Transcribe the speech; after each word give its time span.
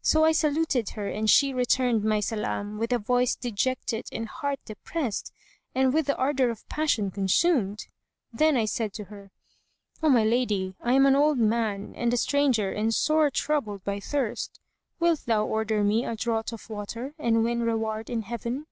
So 0.00 0.24
I 0.24 0.32
saluted 0.32 0.88
her 0.96 1.08
and 1.08 1.28
she 1.28 1.52
returned 1.52 2.02
my 2.02 2.20
salam 2.20 2.78
with 2.78 2.90
a 2.90 2.98
voice 2.98 3.36
dejected 3.36 4.06
and 4.10 4.26
heart 4.26 4.58
depressed 4.64 5.30
and 5.74 5.92
with 5.92 6.06
the 6.06 6.16
ardour 6.16 6.48
of 6.48 6.66
passion 6.70 7.10
consumed. 7.10 7.86
Then 8.32 8.66
said 8.66 8.86
I 8.92 8.94
to 8.94 9.04
her, 9.04 9.30
"O 10.02 10.08
my 10.08 10.24
lady, 10.24 10.74
I 10.80 10.94
am 10.94 11.04
an 11.04 11.14
old 11.14 11.36
man 11.36 11.94
and 11.96 12.14
a 12.14 12.16
stranger 12.16 12.72
and 12.72 12.94
sore 12.94 13.30
troubled 13.30 13.84
by 13.84 14.00
thirst. 14.00 14.58
Wilt 15.00 15.26
thou 15.26 15.44
order 15.44 15.84
me 15.84 16.02
a 16.02 16.16
draught 16.16 16.54
of 16.54 16.70
water, 16.70 17.12
and 17.18 17.44
win 17.44 17.60
reward 17.62 18.08
in 18.08 18.22
heaven?" 18.22 18.64